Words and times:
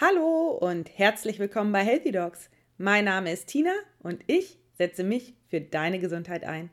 Hallo 0.00 0.50
und 0.52 0.96
herzlich 0.96 1.40
willkommen 1.40 1.72
bei 1.72 1.80
Healthy 1.80 2.12
Dogs. 2.12 2.50
Mein 2.76 3.06
Name 3.06 3.32
ist 3.32 3.48
Tina 3.48 3.72
und 3.98 4.22
ich 4.28 4.56
setze 4.74 5.02
mich 5.02 5.34
für 5.50 5.60
deine 5.60 5.98
Gesundheit 5.98 6.44
ein. 6.44 6.70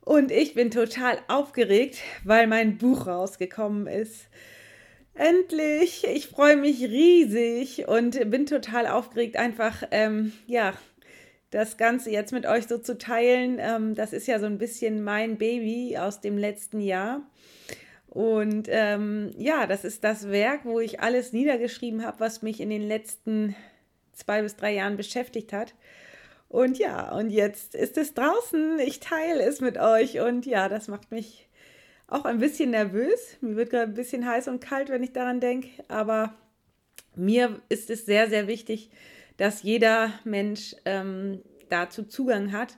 Und 0.00 0.30
ich 0.30 0.54
bin 0.54 0.70
total 0.70 1.18
aufgeregt, 1.28 1.98
weil 2.24 2.46
mein 2.46 2.78
Buch 2.78 3.06
rausgekommen 3.06 3.86
ist. 3.86 4.28
Endlich! 5.12 6.04
Ich 6.14 6.28
freue 6.28 6.56
mich 6.56 6.82
riesig 6.84 7.88
und 7.88 8.30
bin 8.30 8.46
total 8.46 8.86
aufgeregt, 8.86 9.36
einfach, 9.36 9.82
ähm, 9.90 10.32
ja, 10.46 10.72
das 11.50 11.76
Ganze 11.76 12.10
jetzt 12.10 12.32
mit 12.32 12.46
euch 12.46 12.66
so 12.68 12.78
zu 12.78 12.96
teilen. 12.96 13.58
Ähm, 13.60 13.94
das 13.94 14.14
ist 14.14 14.26
ja 14.28 14.38
so 14.38 14.46
ein 14.46 14.56
bisschen 14.56 15.04
mein 15.04 15.36
Baby 15.36 15.98
aus 15.98 16.22
dem 16.22 16.38
letzten 16.38 16.80
Jahr. 16.80 17.20
Und 18.14 18.68
ähm, 18.70 19.32
ja, 19.36 19.66
das 19.66 19.84
ist 19.84 20.04
das 20.04 20.30
Werk, 20.30 20.64
wo 20.64 20.78
ich 20.78 21.00
alles 21.00 21.32
niedergeschrieben 21.32 22.06
habe, 22.06 22.20
was 22.20 22.42
mich 22.42 22.60
in 22.60 22.70
den 22.70 22.86
letzten 22.86 23.56
zwei 24.12 24.40
bis 24.40 24.54
drei 24.54 24.72
Jahren 24.72 24.96
beschäftigt 24.96 25.52
hat. 25.52 25.74
Und 26.48 26.78
ja, 26.78 27.10
und 27.12 27.30
jetzt 27.30 27.74
ist 27.74 27.98
es 27.98 28.14
draußen. 28.14 28.78
Ich 28.78 29.00
teile 29.00 29.42
es 29.42 29.60
mit 29.60 29.78
euch. 29.78 30.20
Und 30.20 30.46
ja, 30.46 30.68
das 30.68 30.86
macht 30.86 31.10
mich 31.10 31.48
auch 32.06 32.24
ein 32.24 32.38
bisschen 32.38 32.70
nervös. 32.70 33.36
Mir 33.40 33.56
wird 33.56 33.70
gerade 33.70 33.90
ein 33.90 33.94
bisschen 33.94 34.24
heiß 34.24 34.46
und 34.46 34.60
kalt, 34.60 34.90
wenn 34.90 35.02
ich 35.02 35.12
daran 35.12 35.40
denke. 35.40 35.70
Aber 35.88 36.34
mir 37.16 37.60
ist 37.68 37.90
es 37.90 38.06
sehr, 38.06 38.28
sehr 38.28 38.46
wichtig, 38.46 38.90
dass 39.38 39.64
jeder 39.64 40.12
Mensch 40.22 40.76
ähm, 40.84 41.42
dazu 41.68 42.04
Zugang 42.04 42.52
hat. 42.52 42.76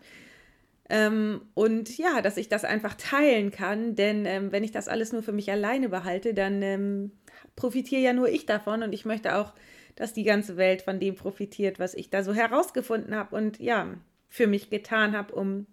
Ähm, 0.89 1.43
und 1.55 1.99
ja, 1.99 2.23
dass 2.23 2.37
ich 2.37 2.49
das 2.49 2.65
einfach 2.65 2.95
teilen 2.95 3.51
kann, 3.51 3.97
denn 3.97 4.25
ähm, 4.25 4.53
wenn 4.53 4.63
ich 4.63 4.71
das 4.71 4.89
alles 4.89 5.13
nur 5.13 5.23
für 5.23 5.33
mich 5.33 5.51
alleine 5.51 5.89
behalte, 5.89 6.33
dann 6.33 6.63
ähm, 6.63 7.11
profitiere 7.57 8.03
ja 8.03 8.13
nur 8.13 8.29
ich 8.29 8.47
davon 8.47 8.83
und 8.83 8.93
ich 8.93 9.05
möchte 9.05 9.37
auch, 9.37 9.53
dass 9.97 10.13
die 10.13 10.23
ganze 10.23 10.57
Welt 10.57 10.83
von 10.83 11.01
dem 11.01 11.17
profitiert, 11.17 11.80
was 11.80 11.95
ich 11.95 12.11
da 12.11 12.23
so 12.23 12.35
herausgefunden 12.35 13.17
habe 13.17 13.35
und 13.35 13.59
ja, 13.59 13.95
für 14.29 14.47
mich 14.47 14.71
getan 14.71 15.16
habe, 15.16 15.35
um 15.35 15.66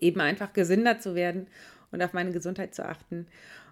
eben 0.00 0.20
einfach 0.20 0.52
gesünder 0.52 0.98
zu 0.98 1.14
werden 1.14 1.46
und 1.90 2.02
auf 2.02 2.12
meine 2.12 2.32
Gesundheit 2.32 2.74
zu 2.74 2.84
achten. 2.84 3.26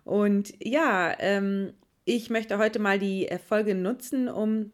Und 0.05 0.55
ja, 0.63 1.15
ähm, 1.19 1.75
ich 2.07 2.31
möchte 2.31 2.57
heute 2.59 2.79
mal 2.79 2.99
die 2.99 3.29
Folge 3.47 3.75
nutzen, 3.75 4.29
um 4.29 4.73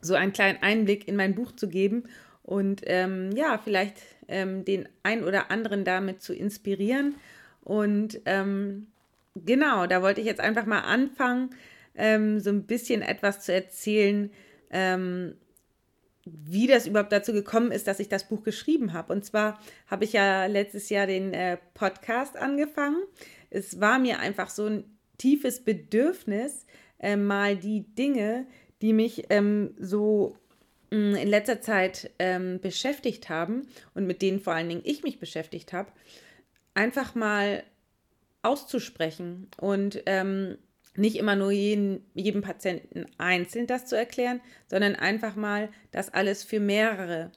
so 0.00 0.14
einen 0.14 0.32
kleinen 0.32 0.62
Einblick 0.62 1.08
in 1.08 1.16
mein 1.16 1.34
Buch 1.34 1.52
zu 1.52 1.68
geben 1.68 2.04
und 2.44 2.82
ähm, 2.84 3.30
ja, 3.34 3.56
vielleicht 3.56 3.98
ähm, 4.28 4.64
den 4.64 4.88
ein 5.02 5.24
oder 5.24 5.50
anderen 5.50 5.84
damit 5.84 6.22
zu 6.22 6.34
inspirieren. 6.34 7.16
Und 7.62 8.20
ähm, 8.26 8.88
genau, 9.34 9.86
da 9.86 10.02
wollte 10.02 10.20
ich 10.20 10.26
jetzt 10.26 10.40
einfach 10.40 10.66
mal 10.66 10.80
anfangen, 10.80 11.50
ähm, 11.94 12.40
so 12.40 12.50
ein 12.50 12.64
bisschen 12.64 13.02
etwas 13.02 13.40
zu 13.40 13.52
erzählen, 13.52 14.30
ähm, 14.70 15.34
wie 16.24 16.66
das 16.66 16.86
überhaupt 16.86 17.12
dazu 17.12 17.32
gekommen 17.32 17.70
ist, 17.70 17.86
dass 17.86 18.00
ich 18.00 18.08
das 18.08 18.28
Buch 18.28 18.42
geschrieben 18.42 18.92
habe. 18.92 19.12
Und 19.12 19.24
zwar 19.24 19.60
habe 19.86 20.04
ich 20.04 20.14
ja 20.14 20.46
letztes 20.46 20.88
Jahr 20.88 21.06
den 21.06 21.34
äh, 21.34 21.58
Podcast 21.74 22.36
angefangen. 22.36 23.02
Es 23.50 23.80
war 23.80 23.98
mir 23.98 24.20
einfach 24.20 24.48
so 24.48 24.66
ein 24.66 24.84
tiefes 25.18 25.62
Bedürfnis, 25.62 26.66
äh, 26.98 27.16
mal 27.16 27.56
die 27.56 27.82
Dinge, 27.94 28.46
die 28.80 28.92
mich 28.92 29.26
ähm, 29.30 29.74
so 29.78 30.36
in 30.94 31.28
letzter 31.28 31.60
Zeit 31.60 32.10
ähm, 32.18 32.60
beschäftigt 32.60 33.28
haben 33.28 33.68
und 33.94 34.06
mit 34.06 34.22
denen 34.22 34.40
vor 34.40 34.54
allen 34.54 34.68
Dingen 34.68 34.82
ich 34.84 35.02
mich 35.02 35.18
beschäftigt 35.18 35.72
habe, 35.72 35.90
einfach 36.74 37.14
mal 37.14 37.64
auszusprechen 38.42 39.48
und 39.58 40.02
ähm, 40.06 40.58
nicht 40.96 41.16
immer 41.16 41.34
nur 41.34 41.50
jeden, 41.50 42.04
jedem 42.14 42.42
Patienten 42.42 43.06
einzeln 43.18 43.66
das 43.66 43.86
zu 43.86 43.96
erklären, 43.96 44.40
sondern 44.68 44.94
einfach 44.94 45.34
mal 45.34 45.70
das 45.90 46.12
alles 46.12 46.44
für 46.44 46.60
mehrere 46.60 47.32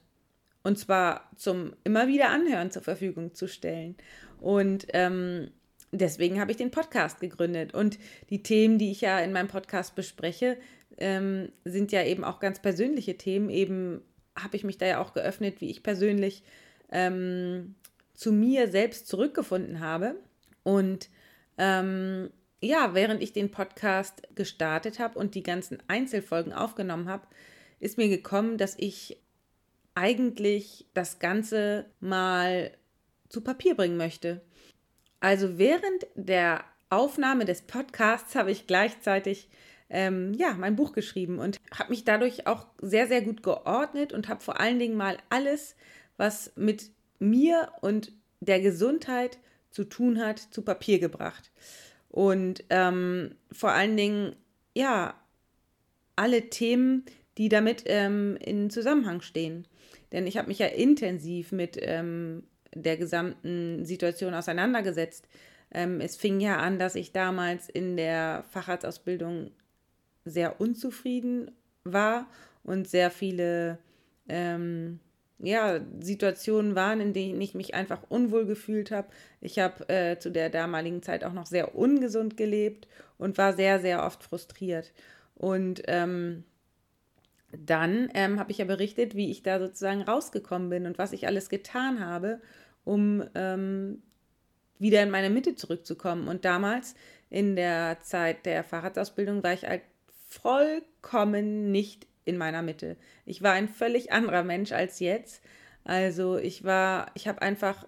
und 0.67 0.77
zwar 0.77 1.31
zum 1.37 1.77
immer 1.85 2.09
wieder 2.09 2.27
anhören 2.27 2.71
zur 2.71 2.81
Verfügung 2.81 3.33
zu 3.33 3.47
stellen. 3.47 3.95
Und 4.41 4.85
ähm, 4.91 5.51
deswegen 5.93 6.41
habe 6.41 6.51
ich 6.51 6.57
den 6.57 6.71
Podcast 6.71 7.21
gegründet. 7.21 7.73
Und 7.73 7.97
die 8.29 8.43
Themen, 8.43 8.77
die 8.77 8.91
ich 8.91 8.99
ja 8.99 9.19
in 9.19 9.31
meinem 9.31 9.47
Podcast 9.47 9.95
bespreche, 9.95 10.57
ähm, 10.97 11.51
sind 11.65 11.91
ja 11.91 12.03
eben 12.03 12.23
auch 12.23 12.39
ganz 12.39 12.61
persönliche 12.61 13.17
Themen. 13.17 13.49
Eben 13.49 14.01
habe 14.37 14.55
ich 14.55 14.63
mich 14.63 14.77
da 14.77 14.85
ja 14.85 15.01
auch 15.01 15.13
geöffnet, 15.13 15.61
wie 15.61 15.69
ich 15.69 15.83
persönlich 15.83 16.43
ähm, 16.91 17.75
zu 18.13 18.31
mir 18.31 18.69
selbst 18.69 19.07
zurückgefunden 19.07 19.79
habe. 19.79 20.15
Und 20.63 21.09
ähm, 21.57 22.29
ja, 22.61 22.93
während 22.93 23.21
ich 23.21 23.33
den 23.33 23.51
Podcast 23.51 24.23
gestartet 24.35 24.99
habe 24.99 25.19
und 25.19 25.35
die 25.35 25.43
ganzen 25.43 25.77
Einzelfolgen 25.87 26.53
aufgenommen 26.53 27.09
habe, 27.09 27.27
ist 27.79 27.97
mir 27.97 28.09
gekommen, 28.09 28.57
dass 28.57 28.75
ich 28.77 29.21
eigentlich 29.93 30.85
das 30.93 31.19
Ganze 31.19 31.85
mal 31.99 32.71
zu 33.29 33.41
Papier 33.41 33.75
bringen 33.75 33.97
möchte. 33.97 34.41
Also 35.19 35.57
während 35.57 36.07
der 36.15 36.63
Aufnahme 36.89 37.45
des 37.45 37.63
Podcasts 37.63 38.35
habe 38.35 38.51
ich 38.51 38.67
gleichzeitig 38.67 39.49
ähm, 39.89 40.33
ja, 40.33 40.53
mein 40.53 40.75
Buch 40.75 40.93
geschrieben 40.93 41.39
und 41.39 41.59
habe 41.71 41.91
mich 41.91 42.03
dadurch 42.03 42.47
auch 42.47 42.67
sehr, 42.81 43.07
sehr 43.07 43.21
gut 43.21 43.43
geordnet 43.43 44.13
und 44.13 44.27
habe 44.27 44.41
vor 44.41 44.59
allen 44.59 44.79
Dingen 44.79 44.97
mal 44.97 45.17
alles, 45.29 45.75
was 46.17 46.51
mit 46.55 46.91
mir 47.19 47.69
und 47.81 48.11
der 48.39 48.59
Gesundheit 48.59 49.37
zu 49.71 49.83
tun 49.83 50.19
hat, 50.19 50.39
zu 50.39 50.61
Papier 50.61 50.99
gebracht. 50.99 51.51
Und 52.09 52.63
ähm, 52.69 53.35
vor 53.51 53.71
allen 53.71 53.97
Dingen, 53.97 54.35
ja, 54.75 55.15
alle 56.15 56.49
Themen, 56.49 57.05
die 57.37 57.49
damit 57.49 57.83
ähm, 57.85 58.37
in 58.43 58.69
Zusammenhang 58.69 59.21
stehen. 59.21 59.67
Denn 60.11 60.25
ich 60.25 60.37
habe 60.37 60.47
mich 60.47 60.59
ja 60.59 60.67
intensiv 60.67 61.51
mit 61.51 61.77
ähm, 61.79 62.43
der 62.73 62.97
gesamten 62.97 63.85
Situation 63.85 64.33
auseinandergesetzt. 64.33 65.27
Ähm, 65.71 66.01
es 66.01 66.15
fing 66.15 66.39
ja 66.39 66.57
an, 66.57 66.79
dass 66.79 66.95
ich 66.95 67.11
damals 67.11 67.69
in 67.69 67.97
der 67.97 68.45
Facharztausbildung 68.51 69.51
sehr 70.29 70.59
unzufrieden 70.59 71.51
war 71.83 72.27
und 72.63 72.87
sehr 72.87 73.11
viele 73.11 73.79
ähm, 74.27 74.99
ja, 75.39 75.79
Situationen 75.99 76.75
waren, 76.75 76.99
in 76.99 77.13
denen 77.13 77.39
ich 77.41 77.53
mich 77.53 77.75
einfach 77.75 78.01
unwohl 78.09 78.45
gefühlt 78.45 78.91
habe. 78.91 79.07
Ich 79.39 79.59
habe 79.59 79.87
äh, 79.89 80.17
zu 80.17 80.31
der 80.31 80.49
damaligen 80.49 81.03
Zeit 81.03 81.23
auch 81.23 81.33
noch 81.33 81.45
sehr 81.45 81.75
ungesund 81.75 82.37
gelebt 82.37 82.87
und 83.17 83.37
war 83.37 83.53
sehr, 83.53 83.79
sehr 83.79 84.03
oft 84.03 84.23
frustriert. 84.23 84.93
Und 85.35 85.83
ähm, 85.87 86.43
dann 87.51 88.09
ähm, 88.13 88.39
habe 88.39 88.51
ich 88.51 88.57
ja 88.57 88.65
berichtet, 88.65 89.15
wie 89.15 89.29
ich 89.29 89.43
da 89.43 89.59
sozusagen 89.59 90.01
rausgekommen 90.01 90.69
bin 90.69 90.85
und 90.85 90.97
was 90.97 91.13
ich 91.13 91.27
alles 91.27 91.49
getan 91.49 92.03
habe, 92.03 92.41
um 92.83 93.23
ähm, 93.35 94.01
wieder 94.79 95.03
in 95.03 95.11
meine 95.11 95.29
Mitte 95.29 95.55
zurückzukommen. 95.55 96.27
Und 96.27 96.45
damals 96.45 96.95
in 97.29 97.55
der 97.55 97.99
Zeit 98.01 98.45
der 98.45 98.63
Fahrradausbildung 98.63 99.43
war 99.43 99.53
ich 99.53 99.63
halt 99.63 99.83
vollkommen 100.27 101.71
nicht 101.71 102.05
in 102.25 102.37
meiner 102.37 102.61
Mitte. 102.61 102.97
Ich 103.25 103.41
war 103.41 103.53
ein 103.53 103.69
völlig 103.69 104.11
anderer 104.11 104.43
Mensch 104.43 104.71
als 104.73 104.99
jetzt. 104.99 105.41
Also 105.83 106.37
ich 106.37 106.63
war, 106.65 107.11
ich 107.15 107.27
habe 107.27 107.41
einfach 107.41 107.85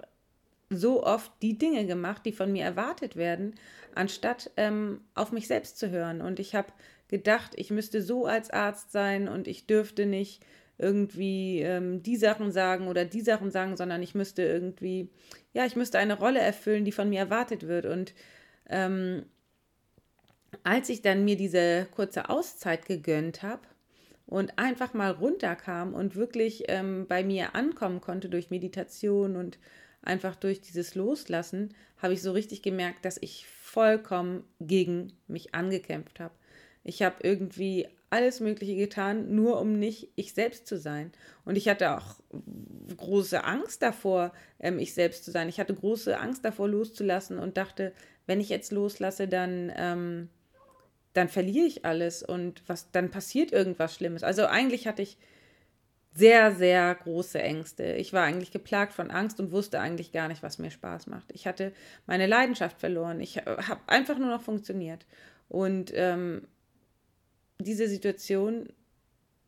so 0.69 1.03
oft 1.03 1.31
die 1.41 1.57
Dinge 1.57 1.85
gemacht, 1.85 2.25
die 2.25 2.31
von 2.31 2.51
mir 2.51 2.63
erwartet 2.63 3.16
werden, 3.16 3.55
anstatt 3.95 4.51
ähm, 4.55 5.01
auf 5.16 5.31
mich 5.31 5.47
selbst 5.47 5.77
zu 5.77 5.89
hören. 5.89 6.22
Und 6.22 6.39
ich 6.39 6.55
habe 6.55 6.72
gedacht, 7.09 7.51
ich 7.55 7.72
müsste 7.72 8.01
so 8.01 8.25
als 8.25 8.50
Arzt 8.51 8.91
sein 8.91 9.27
und 9.27 9.47
ich 9.47 9.67
dürfte 9.67 10.06
nicht 10.06 10.45
irgendwie 10.77 11.59
ähm, 11.59 12.01
die 12.03 12.16
Sachen 12.16 12.51
sagen 12.51 12.88
oder 12.88 13.03
die 13.03 13.21
Sachen 13.21 13.51
sagen, 13.51 13.75
sondern 13.75 14.01
ich 14.01 14.16
müsste 14.16 14.44
irgendwie, 14.44 15.09
ja, 15.51 15.66
ich 15.66 15.75
müsste 15.75 15.97
eine 15.97 16.17
Rolle 16.17 16.39
erfüllen, 16.39 16.85
die 16.85 16.94
von 16.94 17.09
mir 17.09 17.19
erwartet 17.19 17.67
wird. 17.67 17.85
Und 17.85 18.13
ähm, 18.69 19.25
als 20.63 20.89
ich 20.89 21.01
dann 21.01 21.25
mir 21.25 21.35
diese 21.35 21.87
kurze 21.91 22.29
Auszeit 22.29 22.85
gegönnt 22.85 23.43
habe 23.43 23.61
und 24.25 24.57
einfach 24.57 24.94
mal 24.94 25.12
runterkam 25.12 25.94
und 25.94 26.15
wirklich 26.15 26.63
ähm, 26.68 27.06
bei 27.07 27.24
mir 27.24 27.56
ankommen 27.56 28.01
konnte 28.01 28.29
durch 28.29 28.50
Meditation 28.50 29.35
und 29.35 29.57
einfach 30.01 30.35
durch 30.35 30.62
dieses 30.62 30.95
Loslassen, 30.95 31.74
habe 31.97 32.13
ich 32.13 32.21
so 32.21 32.31
richtig 32.31 32.62
gemerkt, 32.62 33.06
dass 33.06 33.18
ich 33.21 33.47
vollkommen 33.47 34.44
gegen 34.59 35.13
mich 35.27 35.53
angekämpft 35.53 36.19
habe. 36.19 36.33
Ich 36.83 37.01
habe 37.01 37.18
irgendwie 37.24 37.88
alles 38.09 38.39
Mögliche 38.39 38.75
getan, 38.75 39.35
nur 39.35 39.59
um 39.59 39.77
nicht 39.77 40.09
ich 40.15 40.33
selbst 40.33 40.68
zu 40.68 40.77
sein. 40.77 41.12
Und 41.45 41.57
ich 41.57 41.68
hatte 41.68 41.97
auch 41.97 42.15
große 42.97 43.44
Angst 43.44 43.81
davor, 43.81 44.31
ähm, 44.59 44.79
ich 44.79 44.94
selbst 44.94 45.25
zu 45.25 45.31
sein. 45.31 45.50
Ich 45.50 45.59
hatte 45.59 45.75
große 45.75 46.19
Angst 46.19 46.44
davor, 46.44 46.68
loszulassen 46.68 47.38
und 47.38 47.57
dachte, 47.57 47.94
wenn 48.25 48.39
ich 48.39 48.50
jetzt 48.50 48.71
loslasse, 48.71 49.27
dann 49.27 49.71
ähm, 49.75 50.29
dann 51.19 51.27
verliere 51.27 51.66
ich 51.66 51.86
alles 51.86 52.24
und 52.24 52.63
was 52.68 52.92
dann 52.92 53.12
passiert 53.12 53.51
irgendwas 53.51 53.94
Schlimmes. 53.94 54.24
Also 54.24 54.45
eigentlich 54.45 54.88
hatte 54.88 55.01
ich 55.01 55.18
sehr, 56.13 56.56
sehr 56.56 56.95
große 56.95 57.39
Ängste. 57.39 57.94
Ich 57.94 58.13
war 58.13 58.24
eigentlich 58.24 58.51
geplagt 58.51 58.94
von 58.94 59.12
Angst 59.12 59.39
und 59.39 59.51
wusste 59.51 59.80
eigentlich 59.80 60.12
gar 60.12 60.30
nicht, 60.30 60.42
was 60.42 60.57
mir 60.57 60.71
Spaß 60.71 61.07
macht. 61.07 61.31
Ich 61.33 61.45
hatte 61.45 61.74
meine 62.07 62.25
Leidenschaft 62.25 62.80
verloren. 62.80 63.19
Ich 63.19 63.38
habe 63.38 63.81
einfach 63.88 64.18
nur 64.18 64.30
noch 64.30 64.42
funktioniert. 64.42 65.06
Und 65.50 65.92
ähm, 65.94 66.48
diese 67.60 67.88
Situation 67.89 68.69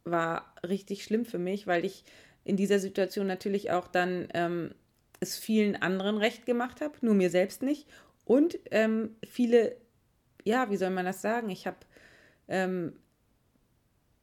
war 0.04 0.54
richtig 0.68 1.04
schlimm 1.04 1.26
für 1.26 1.40
mich, 1.40 1.68
weil 1.68 1.86
ich 1.86 2.04
in 2.44 2.58
dieser 2.58 2.80
Situation 2.80 3.28
natürlich 3.28 3.72
auch 3.72 3.88
dann 3.88 4.28
ähm, 4.34 4.74
es 5.20 5.38
vielen 5.38 5.76
anderen 5.76 6.18
recht 6.18 6.46
gemacht 6.46 6.82
habe, 6.82 6.94
nur 7.02 7.14
mir 7.14 7.30
selbst 7.30 7.62
nicht. 7.62 7.88
Und 8.26 8.60
ähm, 8.72 9.16
viele, 9.28 9.76
ja, 10.44 10.70
wie 10.70 10.78
soll 10.78 10.90
man 10.90 11.06
das 11.06 11.22
sagen? 11.22 11.50
Ich 11.50 11.68
habe, 11.68 11.78
ähm, 12.48 12.94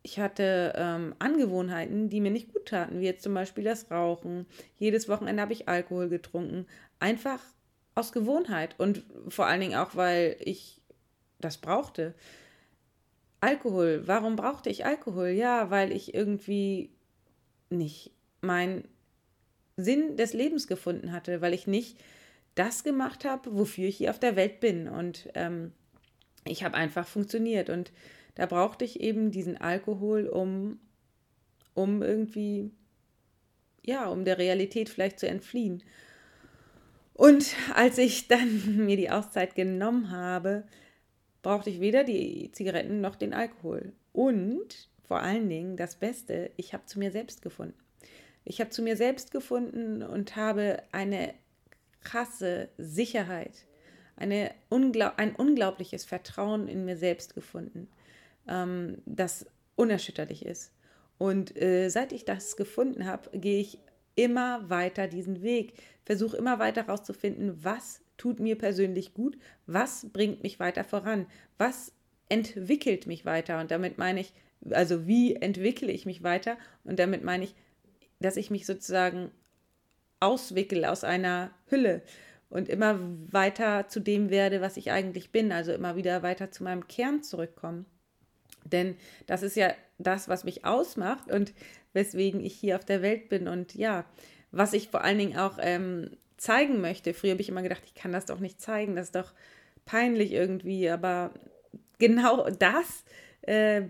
ich 0.03 0.19
hatte 0.19 0.73
ähm, 0.77 1.15
Angewohnheiten, 1.19 2.09
die 2.09 2.21
mir 2.21 2.31
nicht 2.31 2.53
gut 2.53 2.67
taten, 2.67 3.01
wie 3.01 3.05
jetzt 3.05 3.23
zum 3.23 3.35
Beispiel 3.35 3.65
das 3.65 3.91
Rauchen. 3.91 4.47
Jedes 4.77 5.09
Wochenende 5.09 5.43
habe 5.43 5.53
ich 5.53 5.69
Alkohol 5.69 6.09
getrunken. 6.09 6.67
Einfach 7.01 7.41
aus 7.95 8.13
Gewohnheit 8.13 8.75
und 8.79 9.05
vor 9.29 9.47
allen 9.47 9.61
Dingen 9.61 9.79
auch, 9.79 9.97
weil 9.97 10.37
ich 10.41 10.81
das 11.41 11.59
brauchte. 11.59 12.15
Alkohol. 13.41 14.03
Warum 14.07 14.37
brauchte 14.37 14.71
ich 14.71 14.85
Alkohol? 14.85 15.29
Ja, 15.29 15.71
weil 15.71 15.93
ich 15.93 16.15
irgendwie 16.15 16.91
nicht 17.71 18.13
meinen 18.41 18.89
Sinn 19.77 20.17
des 20.17 20.33
Lebens 20.33 20.67
gefunden 20.67 21.13
hatte, 21.13 21.41
weil 21.41 21.55
ich 21.55 21.67
nicht 21.67 21.99
das 22.55 22.83
gemacht 22.83 23.25
habe, 23.25 23.55
wofür 23.57 23.89
ich 23.89 23.99
hier 23.99 24.11
auf 24.11 24.19
der 24.19 24.37
Welt 24.37 24.61
bin. 24.61 24.89
Und 24.89 25.29
ähm, 25.35 25.73
ich 26.49 26.65
habe 26.65 26.77
einfach 26.77 27.07
funktioniert. 27.07 27.71
Und 27.71 27.93
da 28.35 28.47
brauchte 28.47 28.85
ich 28.85 29.01
eben 29.01 29.31
diesen 29.31 29.57
Alkohol, 29.57 30.27
um, 30.27 30.79
um 31.75 32.03
irgendwie, 32.03 32.71
ja, 33.85 34.09
um 34.09 34.25
der 34.25 34.39
Realität 34.39 34.89
vielleicht 34.89 35.19
zu 35.19 35.29
entfliehen. 35.29 35.83
Und 37.15 37.57
als 37.75 37.99
ich 37.99 38.29
dann 38.29 38.77
mir 38.87 38.97
die 38.97 39.11
Auszeit 39.11 39.55
genommen 39.55 40.11
habe, 40.11 40.65
brauchte 41.43 41.71
ich 41.71 41.81
weder 41.81 42.05
die 42.05 42.51
Zigaretten 42.53 43.01
noch 43.01 43.17
den 43.17 43.35
Alkohol. 43.35 43.93
Und 44.13 44.89
vor 45.07 45.21
allen 45.21 45.49
Dingen 45.49 45.77
das 45.77 45.97
Beste, 45.97 46.51
ich 46.57 46.75
habe 46.75 46.85
zu 46.87 46.99
mir 46.99 47.11
selbst 47.11 47.43
gefunden. 47.43 47.75
Ich 48.45 48.61
habe 48.61 48.71
zu 48.71 48.83
mir 48.83 48.97
selbst 48.97 49.31
gefunden 49.31 50.03
und 50.03 50.37
habe 50.37 50.83
eine 50.93 51.35
krasse 52.03 52.69
Sicherheit, 52.79 53.67
eine 54.19 54.53
unglaub 54.69 55.15
ein 55.17 55.35
unglaubliches 55.35 56.05
Vertrauen 56.05 56.69
in 56.69 56.85
mir 56.85 56.97
selbst 56.97 57.35
gefunden, 57.35 57.89
ähm, 58.47 58.99
das 59.07 59.47
unerschütterlich 59.77 60.45
ist. 60.45 60.73
Und 61.19 61.61
äh, 61.61 61.89
seit 61.89 62.13
ich 62.13 62.25
das 62.25 62.57
gefunden 62.57 63.07
habe, 63.07 63.37
gehe 63.37 63.61
ich 63.61 63.79
immer 64.15 64.69
weiter 64.69 65.07
diesen 65.09 65.43
Weg, 65.43 65.75
versuche 66.05 66.37
immer 66.37 66.59
weiter 66.59 66.87
herauszufinden, 66.87 67.65
was 67.65 68.01
tut 68.17 68.41
mir 68.41 68.59
persönlich 68.59 69.15
gut, 69.15 69.39
was 69.67 70.07
bringt 70.13 70.43
mich 70.43 70.59
weiter 70.59 70.85
voran, 70.85 71.27
was 71.57 71.93
entwickelt 72.29 73.07
mich 73.07 73.25
weiter. 73.25 73.61
Und 73.61 73.71
damit 73.71 73.99
meine 73.99 74.21
ich, 74.21 74.33
also 74.71 75.07
wie 75.07 75.37
entwickle 75.37 75.91
ich 75.93 76.05
mich 76.05 76.23
weiter? 76.23 76.59
Und 76.85 76.99
damit 76.99 77.23
meine 77.23 77.45
ich, 77.45 77.55
dass 78.21 78.37
ich 78.37 78.51
mich 78.51 78.67
sozusagen 78.67 79.31
auswickel 80.21 80.85
aus 80.85 81.05
einer 81.05 81.53
Hülle 81.67 82.03
und 82.51 82.69
immer 82.69 82.99
weiter 83.31 83.89
zu 83.89 84.01
dem 84.01 84.31
werde, 84.31 84.61
was 84.61 84.77
ich 84.77 84.91
eigentlich 84.91 85.31
bin, 85.31 85.53
also 85.53 85.73
immer 85.73 85.97
wieder 85.97 86.23
weiter 86.23 86.51
zu 86.51 86.65
meinem 86.65 86.89
Kern 86.89 87.23
zurückkommen. 87.23 87.87
Denn 88.65 88.97
das 89.27 89.43
ist 89.43 89.57
ja 89.57 89.73
das, 89.99 90.29
was 90.29 90.45
mich 90.45 90.65
ausmacht 90.65 91.31
und 91.31 91.53
weswegen 91.93 92.41
ich 92.45 92.55
hier 92.55 92.77
auf 92.77 92.85
der 92.85 93.03
Welt 93.03 93.29
bin. 93.29 93.49
Und 93.49 93.75
ja, 93.75 94.05
was 94.51 94.73
ich 94.73 94.89
vor 94.89 95.03
allen 95.03 95.19
Dingen 95.19 95.39
auch 95.39 95.59
ähm, 95.61 96.11
zeigen 96.37 96.81
möchte. 96.81 97.13
Früher 97.13 97.33
habe 97.33 97.43
ich 97.43 97.49
immer 97.49 97.63
gedacht, 97.63 97.83
ich 97.85 97.95
kann 97.95 98.13
das 98.13 98.27
doch 98.27 98.39
nicht 98.39 98.61
zeigen, 98.61 98.97
das 98.97 99.07
ist 99.07 99.17
doch 99.17 99.33
peinlich 99.85 100.33
irgendwie, 100.33 100.89
aber 100.89 101.33
genau 101.99 102.49
das 102.51 103.05
äh, 103.43 103.83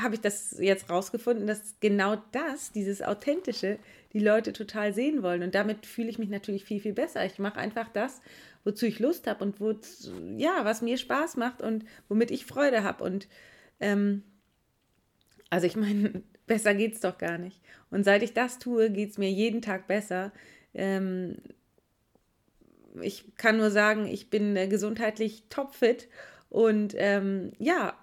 habe 0.00 0.14
ich 0.14 0.20
das 0.20 0.56
jetzt 0.58 0.88
rausgefunden, 0.88 1.46
dass 1.46 1.74
genau 1.80 2.16
das, 2.32 2.72
dieses 2.72 3.02
Authentische, 3.02 3.78
die 4.12 4.18
Leute 4.18 4.52
total 4.52 4.92
sehen 4.92 5.22
wollen. 5.22 5.42
Und 5.42 5.54
damit 5.54 5.86
fühle 5.86 6.08
ich 6.08 6.18
mich 6.18 6.28
natürlich 6.28 6.64
viel, 6.64 6.80
viel 6.80 6.92
besser. 6.92 7.24
Ich 7.24 7.38
mache 7.38 7.58
einfach 7.58 7.88
das, 7.88 8.20
wozu 8.64 8.86
ich 8.86 8.98
Lust 8.98 9.26
habe 9.26 9.44
und 9.44 9.60
wo, 9.60 9.74
ja, 10.36 10.64
was 10.64 10.82
mir 10.82 10.98
Spaß 10.98 11.36
macht 11.36 11.62
und 11.62 11.84
womit 12.08 12.30
ich 12.30 12.46
Freude 12.46 12.82
habe. 12.82 13.04
Und 13.04 13.28
ähm, 13.80 14.22
also 15.50 15.66
ich 15.66 15.76
meine, 15.76 16.22
besser 16.46 16.74
geht 16.74 16.94
es 16.94 17.00
doch 17.00 17.18
gar 17.18 17.38
nicht. 17.38 17.60
Und 17.90 18.04
seit 18.04 18.22
ich 18.22 18.34
das 18.34 18.58
tue, 18.58 18.90
geht 18.90 19.10
es 19.10 19.18
mir 19.18 19.30
jeden 19.30 19.62
Tag 19.62 19.86
besser. 19.86 20.32
Ähm, 20.74 21.36
ich 23.00 23.36
kann 23.36 23.56
nur 23.56 23.70
sagen, 23.70 24.06
ich 24.06 24.28
bin 24.28 24.56
äh, 24.56 24.68
gesundheitlich 24.68 25.44
topfit 25.48 26.08
und 26.50 26.94
ähm, 26.98 27.52
ja, 27.58 27.96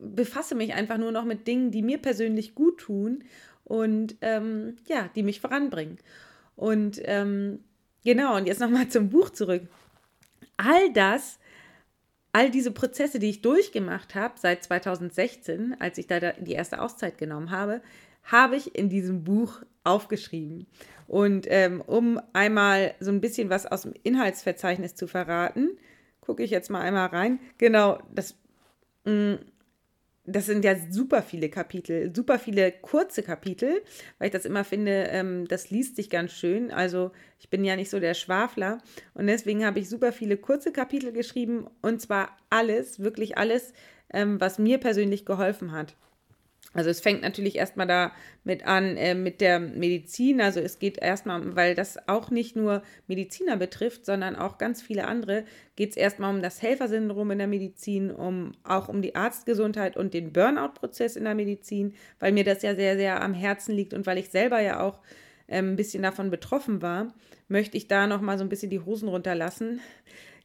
befasse 0.00 0.54
mich 0.54 0.74
einfach 0.74 0.96
nur 0.96 1.12
noch 1.12 1.24
mit 1.24 1.46
Dingen, 1.46 1.70
die 1.70 1.82
mir 1.82 1.98
persönlich 1.98 2.54
gut 2.54 2.78
tun 2.78 3.24
und 3.68 4.16
ähm, 4.22 4.76
ja, 4.86 5.08
die 5.14 5.22
mich 5.22 5.40
voranbringen. 5.40 5.98
Und 6.56 7.00
ähm, 7.04 7.60
genau, 8.02 8.36
und 8.36 8.46
jetzt 8.46 8.60
nochmal 8.60 8.88
zum 8.88 9.10
Buch 9.10 9.30
zurück. 9.30 9.62
All 10.56 10.92
das, 10.92 11.38
all 12.32 12.50
diese 12.50 12.72
Prozesse, 12.72 13.18
die 13.18 13.30
ich 13.30 13.42
durchgemacht 13.42 14.14
habe 14.14 14.34
seit 14.38 14.64
2016, 14.64 15.76
als 15.78 15.98
ich 15.98 16.06
da 16.06 16.32
die 16.32 16.52
erste 16.52 16.80
Auszeit 16.80 17.18
genommen 17.18 17.50
habe, 17.50 17.80
habe 18.24 18.56
ich 18.56 18.74
in 18.74 18.88
diesem 18.88 19.22
Buch 19.24 19.62
aufgeschrieben. 19.84 20.66
Und 21.06 21.46
ähm, 21.48 21.80
um 21.80 22.20
einmal 22.32 22.94
so 23.00 23.10
ein 23.10 23.20
bisschen 23.20 23.48
was 23.48 23.66
aus 23.66 23.82
dem 23.82 23.94
Inhaltsverzeichnis 24.02 24.94
zu 24.94 25.06
verraten, 25.06 25.70
gucke 26.20 26.42
ich 26.42 26.50
jetzt 26.50 26.70
mal 26.70 26.82
einmal 26.82 27.06
rein. 27.06 27.40
Genau, 27.56 27.98
das, 28.14 28.36
mh, 29.04 29.12
mm, 29.12 29.38
das 30.32 30.46
sind 30.46 30.64
ja 30.64 30.76
super 30.90 31.22
viele 31.22 31.48
Kapitel, 31.48 32.14
super 32.14 32.38
viele 32.38 32.72
kurze 32.72 33.22
Kapitel, 33.22 33.82
weil 34.18 34.28
ich 34.28 34.32
das 34.32 34.44
immer 34.44 34.64
finde, 34.64 35.08
ähm, 35.10 35.46
das 35.48 35.70
liest 35.70 35.96
sich 35.96 36.10
ganz 36.10 36.32
schön. 36.32 36.70
Also 36.70 37.12
ich 37.38 37.48
bin 37.48 37.64
ja 37.64 37.76
nicht 37.76 37.90
so 37.90 38.00
der 38.00 38.14
Schwafler 38.14 38.78
und 39.14 39.26
deswegen 39.26 39.64
habe 39.64 39.78
ich 39.78 39.88
super 39.88 40.12
viele 40.12 40.36
kurze 40.36 40.72
Kapitel 40.72 41.12
geschrieben 41.12 41.66
und 41.82 42.00
zwar 42.00 42.36
alles, 42.50 43.00
wirklich 43.00 43.38
alles, 43.38 43.72
ähm, 44.12 44.40
was 44.40 44.58
mir 44.58 44.78
persönlich 44.78 45.24
geholfen 45.24 45.72
hat. 45.72 45.96
Also 46.74 46.90
es 46.90 47.00
fängt 47.00 47.22
natürlich 47.22 47.56
erstmal 47.56 47.86
damit 47.86 48.66
an 48.66 48.96
äh, 48.98 49.14
mit 49.14 49.40
der 49.40 49.58
Medizin. 49.58 50.40
Also 50.40 50.60
es 50.60 50.78
geht 50.78 50.98
erstmal, 50.98 51.56
weil 51.56 51.74
das 51.74 52.08
auch 52.08 52.30
nicht 52.30 52.56
nur 52.56 52.82
Mediziner 53.06 53.56
betrifft, 53.56 54.04
sondern 54.04 54.36
auch 54.36 54.58
ganz 54.58 54.82
viele 54.82 55.06
andere, 55.06 55.44
geht 55.76 55.90
es 55.90 55.96
erstmal 55.96 56.34
um 56.34 56.42
das 56.42 56.60
Helfersyndrom 56.60 57.30
in 57.30 57.38
der 57.38 57.46
Medizin, 57.46 58.10
um 58.10 58.52
auch 58.64 58.88
um 58.88 59.00
die 59.00 59.14
Arztgesundheit 59.14 59.96
und 59.96 60.12
den 60.12 60.32
Burnout-Prozess 60.32 61.16
in 61.16 61.24
der 61.24 61.34
Medizin, 61.34 61.94
weil 62.20 62.32
mir 62.32 62.44
das 62.44 62.62
ja 62.62 62.74
sehr, 62.74 62.96
sehr 62.96 63.22
am 63.22 63.32
Herzen 63.32 63.74
liegt 63.74 63.94
und 63.94 64.06
weil 64.06 64.18
ich 64.18 64.28
selber 64.28 64.60
ja 64.60 64.80
auch 64.80 65.00
äh, 65.46 65.58
ein 65.58 65.76
bisschen 65.76 66.02
davon 66.02 66.30
betroffen 66.30 66.82
war, 66.82 67.14
möchte 67.48 67.78
ich 67.78 67.88
da 67.88 68.06
nochmal 68.06 68.36
so 68.36 68.44
ein 68.44 68.50
bisschen 68.50 68.70
die 68.70 68.80
Hosen 68.80 69.08
runterlassen. 69.08 69.80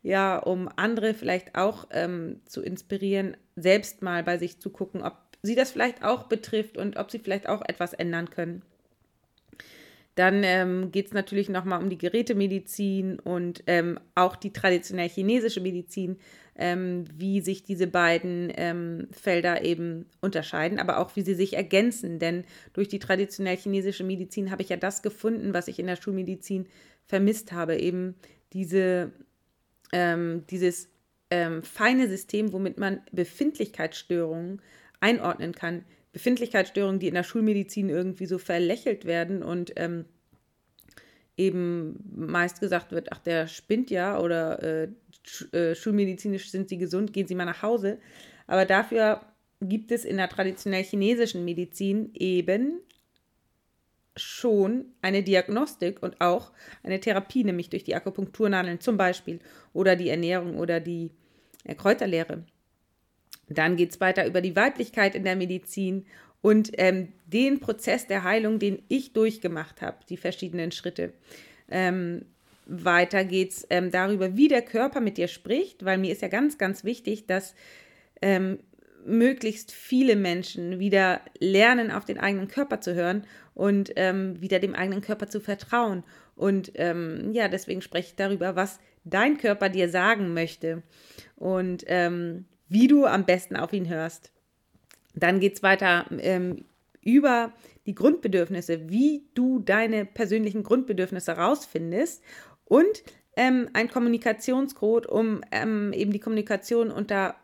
Ja, 0.05 0.37
um 0.37 0.69
andere 0.75 1.13
vielleicht 1.13 1.55
auch 1.55 1.87
ähm, 1.91 2.41
zu 2.45 2.61
inspirieren, 2.61 3.37
selbst 3.55 4.01
mal 4.01 4.21
bei 4.21 4.37
sich 4.37 4.59
zu 4.59 4.69
gucken, 4.69 5.01
ob 5.01 5.22
sie 5.43 5.55
das 5.55 5.71
vielleicht 5.71 6.03
auch 6.03 6.23
betrifft 6.23 6.77
und 6.77 6.97
ob 6.97 7.11
sie 7.11 7.19
vielleicht 7.19 7.47
auch 7.47 7.61
etwas 7.67 7.93
ändern 7.93 8.29
können. 8.29 8.63
Dann 10.15 10.43
ähm, 10.43 10.91
geht 10.91 11.07
es 11.07 11.13
natürlich 11.13 11.49
nochmal 11.49 11.81
um 11.81 11.89
die 11.89 11.97
Gerätemedizin 11.97 13.19
und 13.19 13.63
ähm, 13.65 13.99
auch 14.13 14.35
die 14.35 14.53
traditionell 14.53 15.09
chinesische 15.09 15.59
Medizin, 15.59 16.17
ähm, 16.55 17.05
wie 17.15 17.41
sich 17.41 17.63
diese 17.63 17.87
beiden 17.87 18.53
ähm, 18.55 19.07
Felder 19.11 19.63
eben 19.63 20.05
unterscheiden, 20.21 20.77
aber 20.77 20.99
auch 20.99 21.15
wie 21.15 21.23
sie 21.23 21.33
sich 21.33 21.55
ergänzen. 21.55 22.19
Denn 22.19 22.43
durch 22.73 22.87
die 22.87 22.99
traditionell 22.99 23.57
chinesische 23.57 24.03
Medizin 24.03 24.51
habe 24.51 24.61
ich 24.61 24.69
ja 24.69 24.77
das 24.77 25.01
gefunden, 25.01 25.53
was 25.55 25.67
ich 25.67 25.79
in 25.79 25.87
der 25.87 25.95
Schulmedizin 25.95 26.67
vermisst 27.07 27.51
habe, 27.51 27.77
eben 27.77 28.13
diese, 28.53 29.11
ähm, 29.91 30.43
dieses 30.51 30.89
ähm, 31.31 31.63
feine 31.63 32.07
System, 32.07 32.53
womit 32.53 32.77
man 32.77 33.01
Befindlichkeitsstörungen 33.11 34.61
einordnen 35.03 35.53
kann. 35.53 35.83
Befindlichkeitsstörungen, 36.13 36.99
die 36.99 37.07
in 37.07 37.13
der 37.13 37.23
Schulmedizin 37.23 37.89
irgendwie 37.89 38.25
so 38.25 38.37
verlächelt 38.37 39.05
werden 39.05 39.43
und 39.43 39.73
ähm, 39.75 40.05
eben 41.37 41.99
meist 42.15 42.59
gesagt 42.59 42.91
wird, 42.91 43.11
ach, 43.11 43.19
der 43.19 43.47
spinnt 43.47 43.91
ja 43.91 44.19
oder 44.19 44.61
äh, 44.63 44.87
sch 45.25 45.53
äh, 45.53 45.75
schulmedizinisch 45.75 46.49
sind 46.49 46.69
sie 46.69 46.77
gesund, 46.77 47.13
gehen 47.13 47.27
sie 47.27 47.35
mal 47.35 47.45
nach 47.45 47.61
Hause. 47.61 47.99
Aber 48.47 48.65
dafür 48.65 49.21
gibt 49.59 49.91
es 49.91 50.05
in 50.05 50.17
der 50.17 50.29
traditionell 50.29 50.83
chinesischen 50.83 51.43
Medizin 51.45 52.11
eben 52.13 52.79
schon 54.15 54.85
eine 55.01 55.23
Diagnostik 55.23 56.03
und 56.03 56.21
auch 56.21 56.51
eine 56.83 56.99
Therapie, 56.99 57.43
nämlich 57.43 57.69
durch 57.69 57.83
die 57.83 57.95
Akupunkturnadeln 57.95 58.79
zum 58.79 58.95
Beispiel 58.95 59.39
oder 59.73 59.95
die 59.95 60.09
Ernährung 60.09 60.57
oder 60.57 60.79
die 60.79 61.11
äh, 61.63 61.73
Kräuterlehre. 61.73 62.45
Dann 63.49 63.75
geht 63.75 63.91
es 63.91 64.01
weiter 64.01 64.25
über 64.25 64.41
die 64.41 64.55
Weiblichkeit 64.55 65.15
in 65.15 65.23
der 65.23 65.35
Medizin 65.35 66.05
und 66.41 66.71
ähm, 66.77 67.09
den 67.25 67.59
Prozess 67.59 68.07
der 68.07 68.23
Heilung, 68.23 68.59
den 68.59 68.81
ich 68.89 69.13
durchgemacht 69.13 69.81
habe, 69.81 69.97
die 70.09 70.17
verschiedenen 70.17 70.71
Schritte. 70.71 71.13
Ähm, 71.69 72.25
weiter 72.65 73.23
geht 73.25 73.51
es 73.51 73.67
ähm, 73.69 73.91
darüber, 73.91 74.37
wie 74.37 74.47
der 74.47 74.61
Körper 74.61 75.01
mit 75.01 75.17
dir 75.17 75.27
spricht, 75.27 75.85
weil 75.85 75.97
mir 75.97 76.11
ist 76.11 76.21
ja 76.21 76.27
ganz, 76.27 76.57
ganz 76.57 76.83
wichtig, 76.83 77.27
dass 77.27 77.55
ähm, 78.21 78.59
möglichst 79.05 79.71
viele 79.71 80.15
Menschen 80.15 80.79
wieder 80.79 81.21
lernen, 81.39 81.91
auf 81.91 82.05
den 82.05 82.19
eigenen 82.19 82.47
Körper 82.47 82.79
zu 82.79 82.93
hören 82.93 83.25
und 83.53 83.91
ähm, 83.95 84.41
wieder 84.41 84.59
dem 84.59 84.75
eigenen 84.75 85.01
Körper 85.01 85.27
zu 85.27 85.39
vertrauen. 85.39 86.03
Und 86.35 86.71
ähm, 86.75 87.31
ja, 87.33 87.47
deswegen 87.47 87.81
spreche 87.81 88.09
ich 88.09 88.15
darüber, 88.15 88.55
was 88.55 88.79
dein 89.03 89.37
Körper 89.37 89.69
dir 89.69 89.89
sagen 89.89 90.33
möchte 90.33 90.83
und 91.35 91.83
ähm, 91.87 92.45
wie 92.73 92.87
du 92.87 93.05
am 93.05 93.25
besten 93.25 93.55
auf 93.55 93.71
ihn 93.71 93.87
hörst. 93.87 94.31
Dann 95.15 95.39
geht 95.39 95.55
es 95.55 95.63
weiter 95.63 96.05
ähm, 96.19 96.65
über 97.01 97.53
die 97.85 97.93
Grundbedürfnisse, 97.93 98.89
wie 98.89 99.23
du 99.35 99.59
deine 99.59 100.05
persönlichen 100.05 100.63
Grundbedürfnisse 100.63 101.33
rausfindest 101.33 102.23
und 102.65 103.03
ähm, 103.35 103.69
ein 103.73 103.89
Kommunikationscode, 103.89 105.05
um 105.05 105.41
ähm, 105.51 105.93
eben 105.93 106.11
die 106.11 106.19
Kommunikation 106.19 106.91
unter 106.91 107.35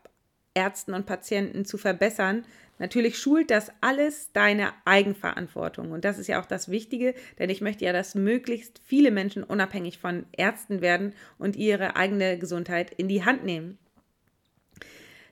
Ärzten 0.55 0.93
und 0.93 1.05
Patienten 1.05 1.63
zu 1.63 1.77
verbessern. 1.77 2.43
Natürlich 2.79 3.19
schult 3.19 3.51
das 3.51 3.71
alles 3.81 4.31
deine 4.31 4.71
Eigenverantwortung. 4.85 5.91
Und 5.91 6.05
das 6.05 6.17
ist 6.17 6.27
ja 6.27 6.41
auch 6.41 6.45
das 6.45 6.69
Wichtige, 6.69 7.13
denn 7.37 7.49
ich 7.49 7.61
möchte 7.61 7.85
ja, 7.85 7.93
dass 7.93 8.15
möglichst 8.15 8.79
viele 8.83 9.11
Menschen 9.11 9.43
unabhängig 9.43 9.99
von 9.99 10.25
Ärzten 10.31 10.81
werden 10.81 11.13
und 11.37 11.55
ihre 11.55 11.95
eigene 11.97 12.39
Gesundheit 12.39 12.91
in 12.91 13.07
die 13.07 13.25
Hand 13.25 13.43
nehmen. 13.43 13.77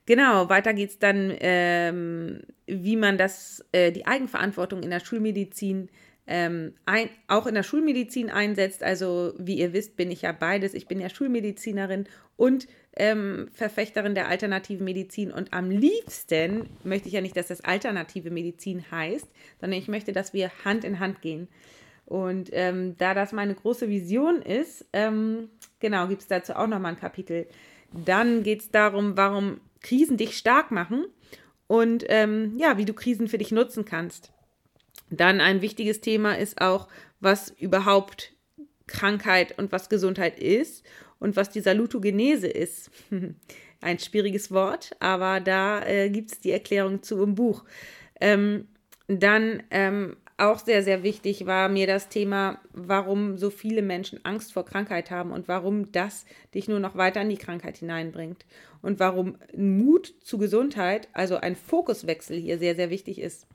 Genau, 0.08 0.48
weiter 0.48 0.74
geht 0.74 0.90
es 0.90 1.00
dann, 1.00 1.34
ähm, 1.42 2.40
wie 2.66 2.96
man 2.96 3.18
das, 3.18 3.64
äh, 3.74 3.92
die 3.92 4.08
Eigenverantwortung 4.08 4.82
in 4.82 4.90
der 4.90 5.02
Schulmedizin 5.02 5.90
ähm, 6.28 6.74
ein, 6.86 7.10
auch 7.28 7.46
in 7.46 7.56
der 7.56 7.64
Schulmedizin 7.64 8.30
einsetzt. 8.30 8.84
Also 8.84 9.34
wie 9.38 9.60
ihr 9.60 9.74
wisst, 9.74 9.98
bin 9.98 10.10
ich 10.10 10.22
ja 10.22 10.32
beides. 10.32 10.74
Ich 10.74 10.88
bin 10.88 11.02
ja 11.02 11.10
Schulmedizinerin 11.10 12.06
und 12.38 12.70
ähm, 12.96 13.50
Verfechterin 13.52 14.16
der 14.16 14.30
alternativen 14.30 14.86
Medizin. 14.86 15.30
Und 15.30 15.54
am 15.54 15.70
liebsten 15.70 16.70
möchte 16.86 17.10
ich 17.10 17.14
ja 17.14 17.22
nicht, 17.22 17.36
dass 17.36 17.48
das 17.48 17.66
alternative 17.66 18.32
Medizin 18.32 18.90
heißt, 18.90 19.28
sondern 19.60 19.78
ich 19.78 19.90
möchte, 19.90 20.14
dass 20.14 20.34
wir 20.34 20.52
Hand 20.64 20.86
in 20.86 21.02
Hand 21.02 21.22
gehen. 21.22 21.50
Und 22.06 22.50
ähm, 22.54 22.96
da 22.98 23.14
das 23.14 23.34
meine 23.34 23.56
große 23.56 23.90
Vision 23.90 24.42
ist, 24.42 24.86
ähm, 24.94 25.50
genau, 25.82 26.08
gibt 26.08 26.22
es 26.22 26.28
dazu 26.30 26.56
auch 26.56 26.68
nochmal 26.68 26.94
ein 26.94 27.00
Kapitel. 27.00 27.48
Dann 27.94 28.44
geht 28.44 28.62
es 28.62 28.72
darum, 28.72 29.18
warum 29.18 29.60
Krisen 29.82 30.18
dich 30.18 30.38
stark 30.38 30.72
machen 30.72 31.06
und 31.68 32.06
ähm, 32.08 32.58
ja, 32.58 32.78
wie 32.78 32.86
du 32.86 32.94
Krisen 32.94 33.28
für 33.28 33.38
dich 33.38 33.52
nutzen 33.52 33.86
kannst. 33.86 34.32
Dann 35.10 35.40
ein 35.40 35.62
wichtiges 35.62 36.02
Thema 36.02 36.38
ist 36.38 36.62
auch, 36.62 36.88
was 37.20 37.50
überhaupt 37.50 38.34
Krankheit 38.88 39.58
und 39.58 39.72
was 39.72 39.90
Gesundheit 39.90 40.40
ist 40.40 40.84
und 41.20 41.36
was 41.36 41.50
die 41.50 41.62
Salutogenese 41.62 42.48
ist. 42.48 42.92
ein 43.82 44.00
schwieriges 44.00 44.52
Wort, 44.52 44.96
aber 45.00 45.40
da 45.40 45.86
äh, 45.86 46.10
gibt 46.10 46.32
es 46.32 46.40
die 46.40 46.52
Erklärung 46.52 47.04
zu 47.04 47.22
im 47.22 47.36
Buch. 47.36 47.64
Ähm, 48.20 48.68
dann 49.08 49.64
ähm, 49.72 50.18
auch 50.38 50.60
sehr, 50.60 50.84
sehr 50.84 51.02
wichtig 51.02 51.48
war 51.48 51.68
mir 51.68 51.88
das 51.88 52.10
Thema, 52.10 52.62
warum 52.72 53.38
so 53.38 53.50
viele 53.50 53.82
Menschen 53.82 54.24
Angst 54.24 54.54
vor 54.54 54.66
Krankheit 54.66 55.10
haben 55.10 55.32
und 55.32 55.48
warum 55.48 55.92
das 55.92 56.26
dich 56.54 56.68
nur 56.68 56.80
noch 56.80 56.96
weiter 56.96 57.22
in 57.22 57.30
die 57.30 57.38
Krankheit 57.38 57.78
hineinbringt 57.78 58.46
und 58.84 59.00
warum 59.00 59.38
Mut 59.56 60.14
zu 60.22 60.38
Gesundheit, 60.38 61.10
also 61.14 61.38
ein 61.38 61.56
Fokuswechsel 61.56 62.38
hier 62.38 62.60
sehr, 62.60 62.76
sehr 62.76 62.92
wichtig 62.92 63.20
ist. 63.20 63.48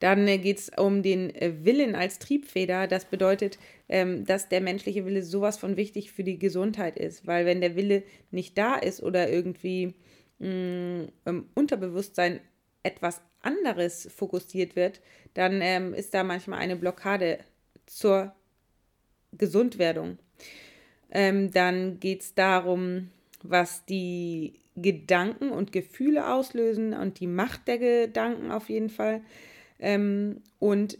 Dann 0.00 0.28
äh, 0.28 0.38
geht 0.38 0.58
es 0.58 0.70
um 0.76 1.02
den 1.02 1.34
äh, 1.34 1.64
Willen 1.64 1.94
als 1.94 2.18
Triebfeder. 2.18 2.86
Das 2.86 3.04
bedeutet, 3.04 3.58
ähm, 3.88 4.24
dass 4.24 4.48
der 4.48 4.60
menschliche 4.60 5.04
Wille 5.04 5.22
sowas 5.22 5.56
von 5.56 5.76
wichtig 5.76 6.12
für 6.12 6.24
die 6.24 6.38
Gesundheit 6.38 6.96
ist. 6.96 7.26
Weil 7.26 7.46
wenn 7.46 7.60
der 7.60 7.76
Wille 7.76 8.02
nicht 8.30 8.56
da 8.56 8.74
ist 8.76 9.02
oder 9.02 9.28
irgendwie 9.28 9.94
mm, 10.38 11.08
im 11.24 11.48
Unterbewusstsein 11.54 12.40
etwas 12.84 13.22
anderes 13.40 14.08
fokussiert 14.14 14.76
wird, 14.76 15.00
dann 15.38 15.60
ähm, 15.62 15.94
ist 15.94 16.14
da 16.14 16.24
manchmal 16.24 16.58
eine 16.58 16.74
Blockade 16.74 17.38
zur 17.86 18.32
Gesundwerdung. 19.30 20.18
Ähm, 21.12 21.52
dann 21.52 22.00
geht 22.00 22.22
es 22.22 22.34
darum, 22.34 23.10
was 23.44 23.84
die 23.84 24.54
Gedanken 24.74 25.50
und 25.50 25.70
Gefühle 25.70 26.34
auslösen 26.34 26.92
und 26.92 27.20
die 27.20 27.28
Macht 27.28 27.68
der 27.68 27.78
Gedanken 27.78 28.50
auf 28.50 28.68
jeden 28.68 28.90
Fall 28.90 29.20
ähm, 29.78 30.42
und 30.58 30.98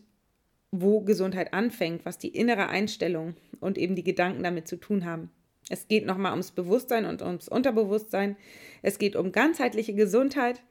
wo 0.71 1.01
Gesundheit 1.01 1.53
anfängt, 1.53 2.05
was 2.05 2.17
die 2.17 2.29
innere 2.29 2.69
Einstellung 2.69 3.35
und 3.59 3.77
eben 3.77 3.97
die 3.97 4.05
Gedanken 4.05 4.45
damit 4.45 4.69
zu 4.69 4.77
tun 4.77 5.05
haben. 5.05 5.33
Es 5.69 5.89
geht 5.89 6.07
nochmal 6.07 6.31
ums 6.31 6.53
Bewusstsein 6.53 7.07
und 7.07 7.23
ums 7.23 7.49
Unterbewusstsein. 7.49 8.37
Es 8.83 9.01
geht 9.01 9.17
um 9.17 9.33
ganzheitliche 9.33 9.95
Gesundheit 9.95 10.63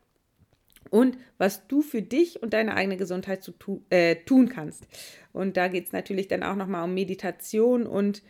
und 0.89 1.17
was 1.37 1.67
du 1.67 1.81
für 1.81 2.01
dich 2.01 2.41
und 2.41 2.53
deine 2.53 2.75
eigene 2.75 2.97
Gesundheit 2.97 3.43
zu 3.43 3.51
tu 3.51 3.81
äh, 3.89 4.15
tun 4.15 4.49
kannst. 4.49 4.87
Und 5.33 5.57
da 5.57 5.67
geht 5.67 5.85
es 5.85 5.91
natürlich 5.91 6.27
dann 6.27 6.43
auch 6.43 6.55
nochmal 6.55 6.83
um 6.83 6.93
Meditation 6.93 7.85
und 7.85 8.23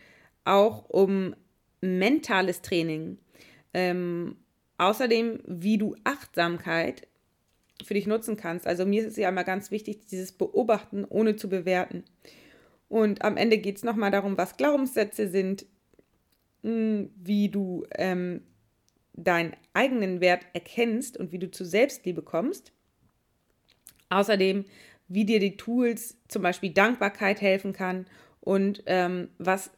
auch 0.44 0.88
um 0.88 1.34
mentales 1.80 2.62
Training. 2.62 3.18
Ähm, 3.74 4.36
außerdem, 4.78 5.40
wie 5.46 5.78
du 5.78 5.96
Achtsamkeit 6.04 7.06
für 7.84 7.94
dich 7.94 8.06
nutzen 8.06 8.36
kannst. 8.36 8.66
Also 8.66 8.86
mir 8.86 9.02
ist 9.02 9.12
es 9.12 9.16
ja 9.16 9.28
immer 9.28 9.44
ganz 9.44 9.70
wichtig, 9.70 10.06
dieses 10.06 10.32
Beobachten 10.32 11.04
ohne 11.04 11.36
zu 11.36 11.48
bewerten. 11.48 12.04
Und 12.88 13.22
am 13.22 13.36
Ende 13.36 13.58
geht 13.58 13.76
es 13.76 13.84
nochmal 13.84 14.10
darum, 14.10 14.38
was 14.38 14.56
Glaubenssätze 14.56 15.28
sind, 15.28 15.66
hm, 16.62 17.10
wie 17.16 17.48
du 17.50 17.86
ähm, 17.94 18.42
deinen 19.24 19.56
eigenen 19.74 20.20
Wert 20.20 20.46
erkennst 20.52 21.16
und 21.16 21.32
wie 21.32 21.38
du 21.38 21.50
zu 21.50 21.64
Selbstliebe 21.64 22.22
kommst. 22.22 22.72
Außerdem, 24.10 24.64
wie 25.08 25.24
dir 25.24 25.40
die 25.40 25.56
Tools, 25.56 26.16
zum 26.28 26.42
Beispiel 26.42 26.70
Dankbarkeit, 26.70 27.40
helfen 27.40 27.72
kann 27.72 28.06
und 28.40 28.82
ähm, 28.86 29.28
was 29.38 29.70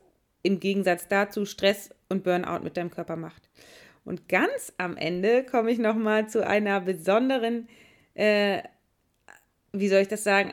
im 0.43 0.61
Gegensatz 0.61 1.09
dazu 1.09 1.45
Stress 1.45 1.91
und 2.09 2.25
Burnout 2.25 2.63
mit 2.63 2.77
deinem 2.77 2.91
Körper 2.91 3.17
macht. 3.17 3.49
Und 4.05 4.29
ganz 4.29 4.73
am 4.79 4.97
Ende 4.97 5.45
komme 5.45 5.71
ich 5.71 5.79
nochmal 5.79 6.29
zu 6.29 6.47
einer 6.47 6.81
besonderen 6.81 7.69
äh, 8.15 8.63
wie 9.73 9.89
soll 9.89 10.01
ich 10.01 10.09
das 10.09 10.25
sagen, 10.25 10.53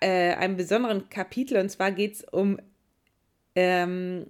äh, 0.00 0.34
einem 0.34 0.56
besonderen 0.56 1.08
Kapitel. 1.08 1.58
Und 1.58 1.68
zwar 1.70 1.92
geht 1.92 2.14
es 2.14 2.24
um 2.24 2.58
ähm, 3.54 4.26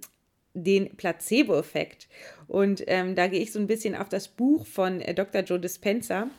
den 0.55 0.95
Placebo-Effekt. 0.97 2.07
Und 2.47 2.83
ähm, 2.87 3.13
da 3.13 3.27
gehe 3.27 3.41
ich 3.41 3.51
so 3.51 3.59
ein 3.59 3.67
bisschen 3.67 3.95
auf 3.95 4.09
das 4.09 4.27
Buch 4.27 4.65
von 4.65 5.01
äh, 5.01 5.13
Dr. 5.13 5.41
Joe 5.41 5.59
Dispenza, 5.59 6.29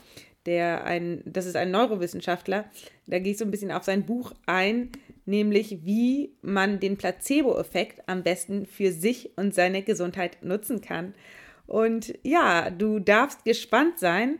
der 0.46 0.84
ein, 0.84 1.22
das 1.24 1.46
ist 1.46 1.56
ein 1.56 1.70
Neurowissenschaftler. 1.70 2.64
Da 3.06 3.18
gehe 3.18 3.32
ich 3.32 3.38
so 3.38 3.44
ein 3.44 3.50
bisschen 3.50 3.70
auf 3.70 3.84
sein 3.84 4.06
Buch 4.06 4.32
ein, 4.46 4.90
nämlich 5.26 5.84
wie 5.84 6.32
man 6.42 6.80
den 6.80 6.96
Placebo-Effekt 6.96 8.08
am 8.08 8.22
besten 8.22 8.66
für 8.66 8.90
sich 8.90 9.36
und 9.36 9.54
seine 9.54 9.82
Gesundheit 9.82 10.38
nutzen 10.42 10.80
kann. 10.80 11.14
Und 11.66 12.18
ja, 12.22 12.70
du 12.70 12.98
darfst 13.00 13.44
gespannt 13.44 13.98
sein. 13.98 14.38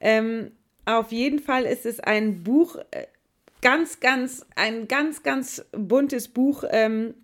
Ähm, 0.00 0.50
auf 0.84 1.12
jeden 1.12 1.38
Fall 1.38 1.64
ist 1.64 1.86
es 1.86 2.00
ein 2.00 2.42
Buch, 2.42 2.76
äh, 2.90 3.06
ganz, 3.62 4.00
ganz, 4.00 4.44
ein 4.56 4.88
ganz, 4.88 5.22
ganz 5.22 5.64
buntes 5.72 6.28
Buch, 6.28 6.64
ähm, 6.68 7.14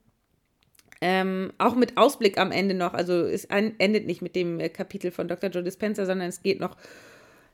ähm, 1.00 1.52
auch 1.59 1.75
mit 1.75 1.97
Ausblick 1.97 2.38
am 2.38 2.52
Ende 2.52 2.75
noch. 2.75 2.95
Also 2.95 3.14
es 3.14 3.45
endet 3.47 4.07
nicht 4.07 4.23
mit 4.23 4.37
dem 4.37 4.61
äh, 4.61 4.69
Kapitel 4.69 5.11
von 5.11 5.28
Dr. 5.28 5.50
Joe 5.50 5.62
Dispenza, 5.62 6.04
sondern 6.07 6.28
es 6.28 6.42
geht 6.42 6.61
noch, 6.61 6.76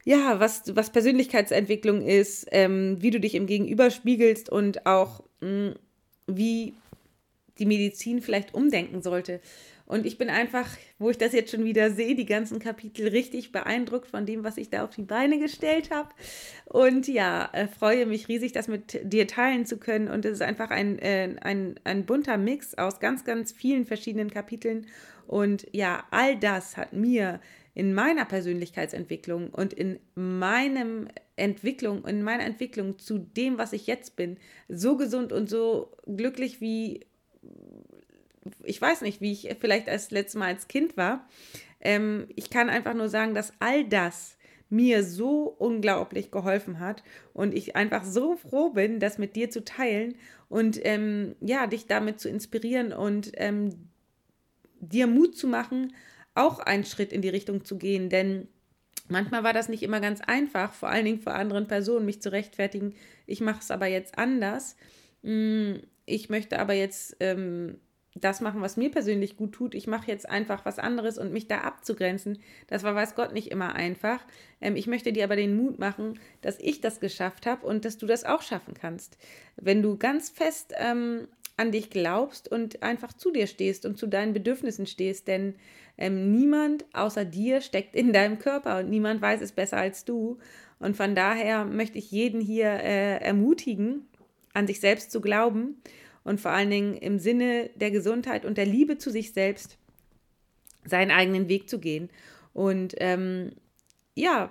ja, 0.05 0.41
was, 0.41 0.75
was 0.75 0.91
Persönlichkeitsentwicklung 0.91 2.03
ist, 2.03 2.47
ähm, 2.51 2.97
wie 3.01 3.11
du 3.11 3.21
dich 3.21 3.35
im 3.35 3.47
Gegenüber 3.47 3.91
spiegelst 3.91 4.49
und 4.49 4.87
auch 4.87 5.23
mh, 5.41 5.71
mm, 5.71 5.75
wie 6.29 6.75
die 7.59 7.67
Medizin 7.67 8.21
vielleicht 8.21 8.55
umdenken 8.55 9.01
sollte. 9.01 9.41
Und 9.87 10.05
ich 10.05 10.19
bin 10.19 10.29
einfach, 10.29 10.69
wo 10.99 11.11
ich 11.11 11.19
das 11.19 11.33
jetzt 11.33 11.53
schon 11.53 11.65
wieder 11.65 11.91
sehe, 11.91 12.15
die 12.15 12.27
ganzen 12.27 12.59
Kapitel 12.59 13.09
richtig 13.09 13.53
beeindruckt 13.53 14.09
von 14.09 14.27
dem, 14.27 14.43
was 14.45 14.57
ich 14.57 14.69
da 14.69 14.85
auf 14.85 14.91
die 14.91 15.03
Beine 15.03 15.39
gestellt 15.39 15.91
habe. 15.91 16.09
Und 16.67 17.07
ja, 17.09 17.49
äh, 17.53 17.69
freue 17.69 18.07
mich 18.07 18.29
riesig, 18.29 18.53
das 18.53 18.69
mit 18.69 19.01
dir 19.05 19.29
teilen 19.29 19.65
zu 19.65 19.79
können. 19.79 20.09
Und 20.09 20.25
es 20.25 20.33
ist 20.33 20.43
einfach 20.43 20.71
ein, 20.71 20.99
äh, 20.99 21.37
ein, 21.41 21.79
ein 21.85 22.05
bunter 22.05 22.37
Mix 22.37 22.75
aus 22.75 22.99
ganz, 22.99 23.25
ganz 23.25 23.53
vielen 23.53 23.87
verschiedenen 23.87 24.31
Kapiteln. 24.31 24.87
Und 25.27 25.67
ja, 25.73 26.05
all 26.11 26.37
das 26.37 26.77
hat 26.77 26.93
mir 26.93 27.41
in 27.75 27.93
meiner 27.93 28.25
Persönlichkeitsentwicklung 28.25 29.51
und 29.51 29.73
in 29.73 29.99
meinem 30.15 31.09
Entwicklung, 31.37 32.07
in 32.07 32.23
meiner 32.23 32.45
Entwicklung 32.45 32.99
zu 32.99 33.19
dem, 33.19 33.59
was 33.59 33.75
ich 33.75 33.87
jetzt 33.87 34.17
bin, 34.17 34.39
so 34.69 34.97
gesund 34.97 35.33
und 35.33 35.51
so 35.51 35.93
glücklich 36.07 36.61
wie 36.63 37.01
ich 38.65 38.81
weiß 38.81 39.03
nicht, 39.03 39.21
wie 39.21 39.33
ich 39.33 39.55
vielleicht 39.61 39.89
als 39.89 40.11
letztes 40.11 40.39
Mal 40.39 40.49
als 40.49 40.69
Kind 40.69 40.97
war. 40.97 41.29
Ähm, 41.81 42.29
ich 42.35 42.51
kann 42.51 42.71
einfach 42.71 42.95
nur 42.95 43.09
sagen, 43.09 43.35
dass 43.35 43.53
all 43.59 43.85
das 43.85 44.37
mir 44.69 45.05
so 45.05 45.45
unglaublich 45.45 46.31
geholfen 46.31 46.81
hat 46.81 47.05
und 47.33 47.55
ich 47.55 47.77
einfach 47.77 48.05
so 48.05 48.37
froh 48.37 48.71
bin, 48.71 48.99
das 48.99 49.19
mit 49.19 49.37
dir 49.37 49.49
zu 49.51 49.65
teilen 49.65 50.17
und 50.49 50.81
ähm, 50.85 51.37
ja, 51.41 51.67
dich 51.67 51.87
damit 51.87 52.19
zu 52.19 52.29
inspirieren 52.29 52.93
und 52.93 53.31
ähm, 53.35 53.89
dir 54.81 55.07
Mut 55.07 55.37
zu 55.37 55.47
machen, 55.47 55.95
auch 56.35 56.59
einen 56.59 56.85
Schritt 56.85 57.13
in 57.13 57.23
die 57.23 57.29
Richtung 57.29 57.65
zu 57.65 57.79
gehen, 57.79 58.09
denn 58.09 58.49
Manchmal 59.09 59.45
war 59.45 59.53
das 59.53 59.69
nicht 59.69 59.83
immer 59.83 60.01
ganz 60.01 60.21
einfach, 60.21 60.73
vor 60.73 60.89
allen 60.89 61.05
Dingen 61.05 61.21
vor 61.21 61.35
anderen 61.35 61.69
Personen, 61.69 62.07
mich 62.07 62.21
zu 62.21 62.33
rechtfertigen. 62.33 62.95
Ich 63.27 63.41
mache 63.41 63.61
es 63.61 63.71
aber 63.71 63.87
jetzt 63.87 64.19
anders. 64.19 64.77
Mm, 65.23 65.75
ich 66.07 66.29
möchte 66.29 66.59
aber 66.59 66.75
jetzt 66.75 67.17
ähm, 67.21 67.79
das 68.21 68.41
machen, 68.41 68.63
was 68.63 68.77
mir 68.77 68.91
persönlich 68.91 69.37
gut 69.37 69.53
tut. 69.53 69.75
Ich 69.75 69.87
mache 69.87 70.11
jetzt 70.11 70.29
einfach 70.29 70.65
was 70.65 70.79
anderes 70.79 71.19
und 71.19 71.33
mich 71.33 71.49
da 71.49 71.61
abzugrenzen. 71.61 72.39
Das 72.67 72.83
war, 72.83 72.95
weiß 72.95 73.15
Gott, 73.15 73.33
nicht 73.33 73.51
immer 73.51 73.75
einfach. 73.75 74.21
Ähm, 74.61 74.77
ich 74.77 74.87
möchte 74.87 75.13
dir 75.13 75.25
aber 75.25 75.37
den 75.37 75.57
Mut 75.57 75.79
machen, 75.79 76.19
dass 76.41 76.59
ich 76.59 76.81
das 76.81 77.01
geschafft 77.01 77.47
habe 77.47 77.67
und 77.67 77.85
dass 77.85 77.99
du 77.99 78.07
das 78.07 78.25
auch 78.25 78.43
schaffen 78.43 78.75
kannst. 78.75 79.19
Wenn 79.57 79.83
du 79.83 79.97
ganz 79.97 80.31
fest 80.31 80.73
ähm, 80.79 81.29
an 81.57 81.73
dich 81.73 81.91
glaubst 81.91 82.51
und 82.51 82.83
einfach 82.83 83.13
zu 83.13 83.31
dir 83.31 83.47
stehst 83.47 83.87
und 83.87 83.99
zu 83.99 84.07
deinen 84.07 84.33
Bedürfnissen 84.33 84.87
stehst, 84.87 85.29
denn 85.29 85.55
ähm, 85.99 86.33
niemand 86.33 86.85
außer 86.93 87.25
dir 87.25 87.61
steckt 87.61 87.95
in 87.95 88.13
deinem 88.13 88.39
Körper 88.39 88.81
und 88.81 88.91
niemand 88.91 89.23
weiß 89.23 89.41
es 89.41 89.53
besser 89.53 89.79
als 89.79 90.05
du. 90.05 90.39
Und 90.79 90.97
von 90.97 91.15
daher 91.15 91.65
möchte 91.65 91.99
ich 91.99 92.11
jeden 92.11 92.41
hier 92.41 92.69
äh, 92.69 93.19
ermutigen, 93.19 94.07
an 94.53 94.67
sich 94.67 94.81
selbst 94.81 95.11
zu 95.11 95.21
glauben 95.21 95.77
und 96.27 96.41
vor 96.41 96.51
allen 96.51 96.71
Dingen 96.71 96.97
im 96.97 97.19
Sinne 97.21 97.71
der 97.77 97.93
Gesundheit 97.93 98.45
und 98.45 98.59
der 98.59 98.67
Liebe 98.67 98.99
zu 98.99 99.11
sich 99.11 99.33
selbst 99.33 99.79
seinen 100.85 101.13
eigenen 101.13 101.49
Weg 101.49 101.71
zu 101.71 101.79
gehen. 101.79 102.11
Und 102.53 102.95
ähm, 102.99 103.53
ja, 104.17 104.51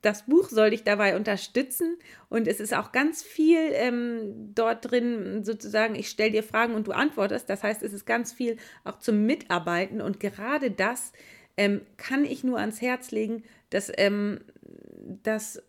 das 0.00 0.24
Buch 0.26 0.48
soll 0.48 0.70
dich 0.70 0.84
dabei 0.84 1.14
unterstützen 1.14 1.98
und 2.28 2.48
es 2.48 2.60
ist 2.60 2.74
auch 2.74 2.92
ganz 2.92 3.22
viel 3.22 3.60
ähm, 3.74 4.52
dort 4.54 4.90
drin, 4.90 5.44
sozusagen, 5.44 5.94
ich 5.94 6.08
stelle 6.08 6.32
dir 6.32 6.42
Fragen 6.42 6.74
und 6.74 6.86
du 6.86 6.92
antwortest. 6.92 7.48
Das 7.48 7.62
heißt, 7.62 7.82
es 7.82 7.92
ist 7.92 8.06
ganz 8.06 8.32
viel 8.32 8.56
auch 8.84 8.98
zum 8.98 9.26
Mitarbeiten 9.26 10.00
und 10.00 10.18
gerade 10.18 10.70
das 10.70 11.12
ähm, 11.58 11.82
kann 11.98 12.24
ich 12.24 12.42
nur 12.42 12.58
ans 12.58 12.80
Herz 12.80 13.10
legen. 13.10 13.44
dass 13.70 13.92
ähm, 13.96 14.40
das 15.22 15.62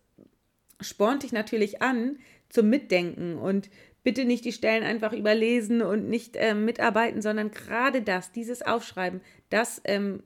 spornt 0.80 1.22
dich 1.22 1.32
natürlich 1.32 1.82
an 1.82 2.18
zum 2.48 2.70
Mitdenken 2.70 3.36
und 3.36 3.68
bitte 4.04 4.24
nicht 4.24 4.44
die 4.44 4.52
Stellen 4.52 4.84
einfach 4.84 5.12
überlesen 5.12 5.82
und 5.82 6.08
nicht 6.08 6.36
ähm, 6.38 6.64
mitarbeiten, 6.64 7.20
sondern 7.20 7.50
gerade 7.50 8.02
das, 8.02 8.30
dieses 8.30 8.62
Aufschreiben, 8.62 9.20
das 9.50 9.82
ähm, 9.84 10.22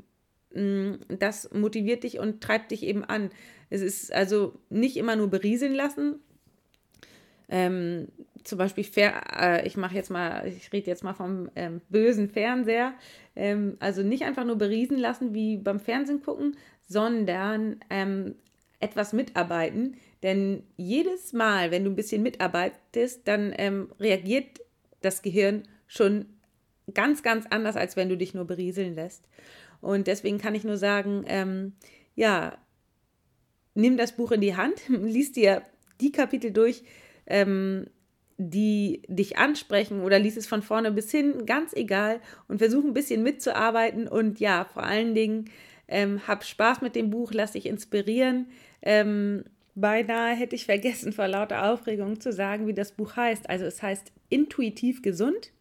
Mm, 0.54 0.94
das 1.08 1.52
motiviert 1.52 2.04
dich 2.04 2.18
und 2.18 2.42
treibt 2.42 2.70
dich 2.70 2.82
eben 2.82 3.04
an. 3.04 3.30
Es 3.70 3.82
ist 3.82 4.12
also 4.12 4.54
nicht 4.70 4.97
immer 4.97 5.16
nur 5.16 5.28
berieseln 5.28 5.75
lassen. 5.75 6.20
Ähm, 7.50 8.08
zum 8.44 8.58
Beispiel, 8.58 8.85
äh, 8.97 9.66
ich 9.66 9.76
mache 9.76 9.94
jetzt 9.94 10.11
mal, 10.11 10.47
ich 10.47 10.73
rede 10.73 10.87
jetzt 10.87 11.04
mal 11.04 11.14
vom 11.14 11.50
ähm, 11.54 11.80
bösen 11.90 12.30
Fernseher. 12.30 12.94
Ähm, 13.37 13.76
also 13.80 14.02
nicht 14.02 14.25
einfach 14.25 14.44
nur 14.44 14.56
beriesen 14.56 14.99
lassen 14.99 15.35
wie 15.35 15.58
beim 15.58 15.80
Fernsehen 15.80 16.23
gucken, 16.23 16.56
sondern 16.87 17.80
ähm, 17.90 18.35
etwas 18.80 19.12
mitarbeiten. 19.12 19.97
Denn 20.23 20.65
jedes 20.77 21.33
Mal, 21.33 21.71
wenn 21.71 21.85
du 21.85 21.91
ein 21.91 21.97
bisschen 21.97 22.23
mitarbeitest, 22.23 23.27
dann 23.27 23.55
ähm, 23.57 23.93
reagiert 24.01 24.61
das 25.01 25.23
Gehirn 25.23 25.63
schon 25.87 26.27
ganz, 26.93 27.23
ganz 27.23 27.47
anders, 27.51 27.77
als 27.77 27.97
wenn 27.97 28.09
du 28.09 28.17
dich 28.17 28.35
nur 28.35 28.45
berieseln 28.45 28.95
lässt. 28.95 29.25
Und 29.81 30.07
deswegen 30.07 30.39
kann 30.39 30.55
ich 30.55 30.65
nur 30.65 30.77
sagen, 30.77 31.25
ähm, 31.27 31.73
ja, 32.17 32.59
nimm 33.75 33.97
das 33.97 34.17
Buch 34.17 34.33
in 34.33 34.41
die 34.41 34.57
Hand, 34.57 34.81
lies 34.89 35.33
dir 35.33 35.63
die 36.01 36.13
Kapitel 36.13 36.51
durch, 36.53 36.83
ähm, 37.27 37.87
die 38.39 39.03
dich 39.09 39.37
ansprechen 39.37 40.01
oder 40.01 40.19
lies 40.19 40.37
es 40.37 40.47
von 40.47 40.63
vorne 40.63 40.93
bis 40.93 41.11
hin, 41.11 41.45
ganz 41.45 41.73
egal, 41.73 42.21
und 42.47 42.59
versuch 42.59 42.85
ein 42.85 42.95
bisschen 42.95 43.23
mitzuarbeiten 43.23 44.07
und 44.07 44.39
ja, 44.39 44.65
vor 44.65 44.85
allen 44.85 45.15
Dingen 45.15 45.51
ähm, 45.89 46.27
hab 46.29 46.45
Spaß 46.45 46.81
mit 46.83 46.95
dem 46.95 47.11
Buch, 47.11 47.33
lass 47.33 47.53
dich 47.53 47.67
inspirieren. 47.67 48.47
Ähm, 48.83 49.45
beinahe 49.80 50.35
hätte 50.35 50.56
ich 50.56 50.66
vergessen, 50.66 51.12
vor 51.12 51.28
lauter 51.28 51.70
Aufregung 51.70 52.20
zu 52.20 52.32
sagen, 52.32 52.66
wie 52.66 52.75
das 52.75 52.92
Buch 52.92 53.16
heißt. 53.16 53.49
Also 53.49 53.64
es 53.64 53.82
heißt 53.82 54.12
Intuitiv 54.28 55.02
gesund, 55.02 55.52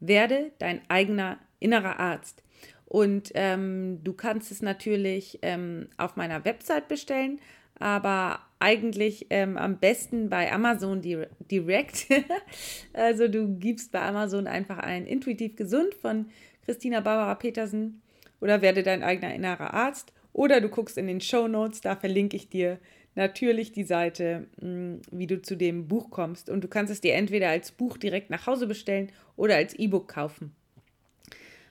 werde 0.00 0.52
dein 0.58 0.80
eigener 0.88 1.38
innerer 1.60 1.98
Arzt. 2.00 2.42
Und 2.86 3.32
ähm, 3.34 4.00
du 4.04 4.12
kannst 4.12 4.50
es 4.52 4.62
natürlich 4.62 5.40
ähm, 5.42 5.88
auf 5.96 6.16
meiner 6.16 6.44
Website 6.44 6.88
bestellen, 6.88 7.40
aber 7.78 8.40
eigentlich 8.58 9.26
ähm, 9.30 9.56
am 9.58 9.78
besten 9.78 10.30
bei 10.30 10.50
Amazon 10.52 11.02
Direct. 11.02 12.06
also 12.92 13.28
du 13.28 13.58
gibst 13.58 13.92
bei 13.92 14.00
Amazon 14.00 14.46
einfach 14.46 14.78
ein 14.78 15.06
Intuitiv 15.06 15.56
Gesund 15.56 15.94
von 15.94 16.26
Christina 16.64 17.00
Barbara 17.00 17.34
Petersen 17.34 18.02
oder 18.40 18.62
werde 18.62 18.82
dein 18.82 19.02
eigener 19.02 19.34
innerer 19.34 19.74
Arzt. 19.74 20.12
Oder 20.32 20.60
du 20.60 20.68
guckst 20.68 20.98
in 20.98 21.06
den 21.06 21.20
Show 21.20 21.48
Notes, 21.48 21.80
da 21.80 21.96
verlinke 21.96 22.36
ich 22.36 22.48
dir 22.48 22.78
natürlich 23.16 23.72
die 23.72 23.84
Seite, 23.84 24.46
hm, 24.60 25.00
wie 25.10 25.26
du 25.26 25.42
zu 25.42 25.56
dem 25.56 25.88
Buch 25.88 26.10
kommst. 26.10 26.48
Und 26.48 26.62
du 26.62 26.68
kannst 26.68 26.92
es 26.92 27.00
dir 27.00 27.14
entweder 27.14 27.48
als 27.48 27.72
Buch 27.72 27.96
direkt 27.96 28.30
nach 28.30 28.46
Hause 28.46 28.66
bestellen 28.66 29.10
oder 29.36 29.56
als 29.56 29.74
E-Book 29.74 30.08
kaufen. 30.08 30.54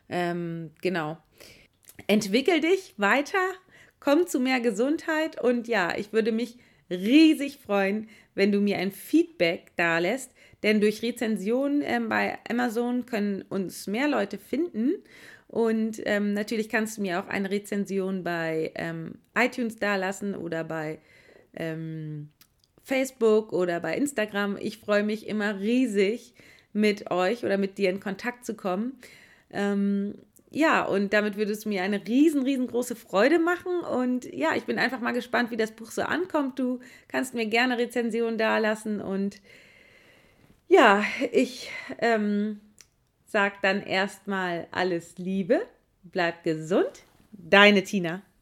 Ähm, 0.10 0.71
genau. 0.81 1.17
Entwickel 2.08 2.60
dich 2.60 2.93
weiter, 2.97 3.39
komm 3.99 4.27
zu 4.27 4.39
mehr 4.39 4.60
Gesundheit 4.60 5.41
und 5.41 5.67
ja, 5.67 5.97
ich 5.97 6.12
würde 6.12 6.31
mich 6.31 6.58
riesig 6.89 7.58
freuen, 7.58 8.10
wenn 8.36 8.51
du 8.51 8.60
mir 8.60 8.77
ein 8.77 8.91
Feedback 8.91 9.71
da 9.75 9.97
lässt, 9.97 10.31
denn 10.62 10.81
durch 10.81 11.01
Rezensionen 11.01 11.81
ähm, 11.84 12.10
bei 12.10 12.38
Amazon 12.49 13.05
können 13.05 13.43
uns 13.43 13.88
mehr 13.88 14.08
Leute 14.08 14.38
finden. 14.38 14.93
Und 15.47 16.01
ähm, 16.05 16.34
natürlich 16.34 16.69
kannst 16.69 16.97
du 16.97 17.01
mir 17.01 17.19
auch 17.19 17.27
eine 17.27 17.49
Rezension 17.49 18.23
bei 18.23 18.71
ähm, 18.75 19.19
iTunes 19.36 19.77
dalassen 19.77 20.36
oder 20.36 20.63
bei 20.63 20.99
ähm, 21.56 22.30
Facebook 22.84 23.54
oder 23.54 23.80
bei 23.80 23.96
Instagram. 23.96 24.58
Ich 24.58 24.78
freue 24.78 25.04
mich 25.04 25.28
immer 25.28 25.60
riesig, 25.60 26.34
mit 26.76 27.10
euch 27.10 27.46
oder 27.46 27.58
mit 27.58 27.78
dir 27.78 27.89
in 27.89 28.02
Kontakt 28.02 28.46
zu 28.46 28.54
kommen. 28.54 29.00
Ähm, 29.50 30.15
ja, 30.52 30.84
und 30.84 31.13
damit 31.13 31.38
würde 31.38 31.54
es 31.54 31.65
mir 31.65 31.84
eine 31.84 32.06
riesen, 32.06 32.44
riesengroße 32.44 32.96
Freude 32.96 33.39
machen. 33.39 33.80
Und 33.80 34.26
ja, 34.34 34.56
ich 34.56 34.65
bin 34.65 34.78
einfach 34.78 35.00
mal 35.00 35.13
gespannt, 35.13 35.52
wie 35.52 35.58
das 35.58 35.72
Buch 35.72 35.89
so 35.89 36.04
ankommt. 36.04 36.60
Du 36.60 36.80
kannst 37.08 37.34
mir 37.34 37.46
gerne 37.46 37.78
Rezensionen 37.78 38.38
dalassen. 38.38 39.00
Und 39.02 39.41
ja, 40.68 41.04
ich 41.32 41.72
ähm, 42.00 42.60
sage 43.26 43.56
dann 43.62 43.82
erstmal 43.82 44.68
alles 44.72 45.18
Liebe, 45.18 45.62
bleib 46.04 46.44
gesund. 46.44 47.04
Deine 47.32 47.84
Tina. 47.84 48.22